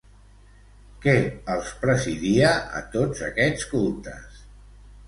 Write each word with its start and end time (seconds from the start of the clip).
Què 1.03 1.13
els 1.57 1.69
presidia 1.83 2.55
a 2.81 2.85
tots 2.97 3.23
aquests 3.31 3.71
cultes? 3.77 4.47